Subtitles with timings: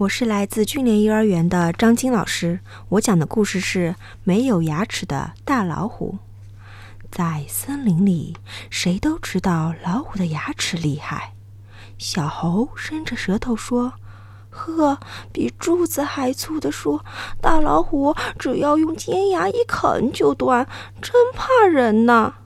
[0.00, 6.16] 我是来自俊联幼儿园的张晶老师，我讲的故事是没有牙齿的大老虎。
[7.10, 8.34] 在森林里，
[8.70, 11.34] 谁都知道老虎的牙齿厉害。
[11.98, 13.92] 小猴伸着舌头说
[14.48, 14.98] ：“呵，
[15.34, 17.02] 比柱子还粗的树，
[17.42, 20.66] 大老虎只要用尖牙一啃就断，
[21.02, 22.36] 真怕人呐！”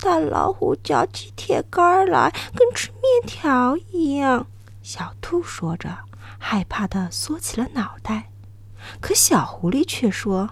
[0.00, 4.46] 大老虎嚼起铁杆来，跟吃面条一样。
[4.80, 6.07] 小兔说着。
[6.38, 8.30] 害怕的缩起了脑袋，
[9.00, 10.50] 可小狐狸却说：“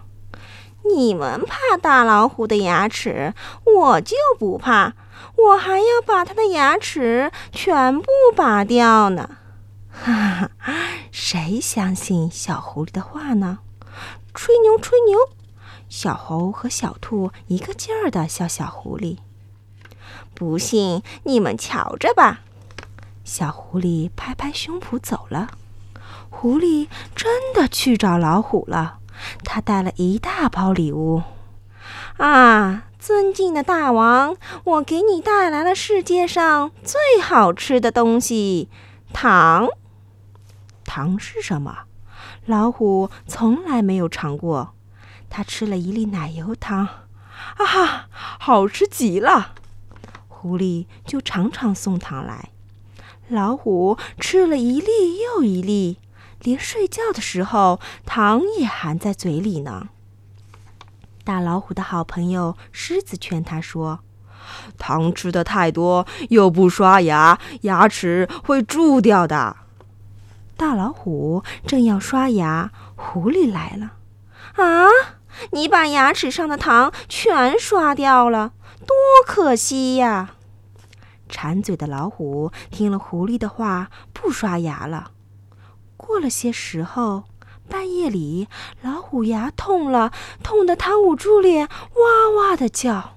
[0.95, 3.33] 你们怕大老虎的牙齿，
[3.65, 4.95] 我就不怕，
[5.37, 9.39] 我还要把它的牙齿全部拔掉呢！”
[9.91, 10.51] 哈哈，
[11.11, 13.61] 谁相信小狐狸的话呢？
[14.35, 15.19] 吹牛，吹牛！
[15.89, 19.19] 小猴和小兔一个劲儿的笑小狐狸。
[20.35, 22.41] 不信你们瞧着吧！
[23.25, 25.49] 小狐狸拍拍胸脯走了。
[26.31, 28.99] 狐狸真的去找老虎了，
[29.45, 31.23] 他带了一大包礼物。
[32.19, 38.69] 啊，尊敬的大王，我给你带来了世界上最好吃的东西——
[39.13, 39.69] 糖。
[40.85, 41.85] 糖是什么？
[42.45, 44.75] 老虎从来没有尝过。
[45.29, 46.87] 他吃了一粒奶油糖，
[47.57, 49.55] 啊哈，好吃极了！
[50.29, 52.51] 狐狸就常常送糖来。
[53.29, 55.99] 老虎吃了一粒又一粒。
[56.43, 59.89] 连睡觉的时候，糖也含在嘴里呢。
[61.25, 64.01] 大老虎的好朋友狮子劝他说
[64.79, 69.57] ：“糖吃的太多，又不刷牙，牙齿会蛀掉的。”
[70.57, 73.95] 大老虎正要刷牙，狐狸来了。
[74.63, 74.87] “啊，
[75.51, 78.95] 你把牙齿上的糖全刷掉了，多
[79.27, 80.35] 可惜呀！”
[81.29, 85.13] 馋嘴的老虎听了狐狸的话，不刷牙了。
[85.97, 87.25] 过了些时候，
[87.69, 88.49] 半夜里，
[88.83, 93.17] 老虎牙痛了，痛得它捂住脸，哇哇的叫。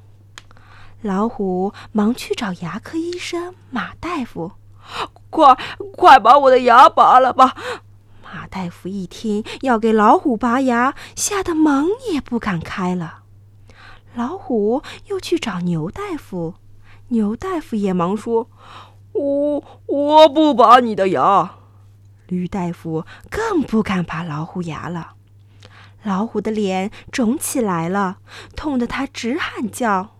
[1.02, 4.54] 老虎忙去找牙科医生马大夫
[5.30, 5.58] ：“快
[5.96, 7.56] 快把我的牙拔了吧！”
[8.22, 13.24] 马大夫一听要给老虎拔牙，吓得门也不敢开了。
[14.14, 16.56] 老虎又去找牛大夫，
[17.10, 18.50] 牛大夫也忙说
[19.14, 21.56] ：“我我不拔你的牙。”
[22.28, 25.14] 驴大夫更不敢拔老虎牙了，
[26.04, 28.18] 老虎的脸肿起来了，
[28.56, 30.16] 痛得他直喊叫：“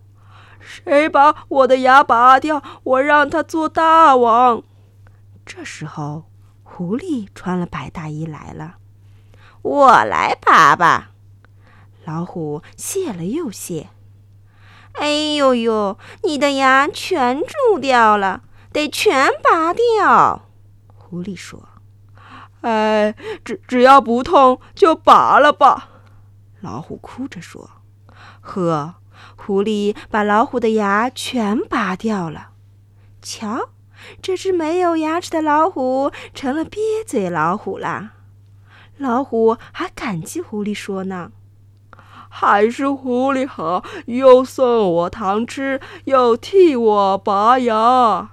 [0.58, 4.62] 谁把我的牙拔掉，我让他做大王！”
[5.46, 6.24] 这时候，
[6.64, 8.76] 狐狸穿了白大衣来了
[9.62, 11.12] ，“我来拔吧。”
[12.04, 13.90] 老虎谢了又谢
[14.94, 18.42] ，“哎呦呦，你的牙全蛀掉了，
[18.72, 20.48] 得全拔掉。”
[20.94, 21.68] 狐狸说。
[22.62, 25.88] 哎，只只要不痛就拔了吧。
[26.60, 27.70] 老虎哭着说
[28.42, 28.96] ：“呵，
[29.34, 32.50] 狐狸把老虎的牙全拔掉了。
[33.22, 33.70] 瞧，
[34.20, 38.12] 这只没有牙齿的老虎成了瘪嘴老虎啦。”
[38.98, 41.32] 老虎还感激狐狸说呢
[42.32, 48.30] ：“还是狐狸好，又送我糖吃，又替我拔牙。”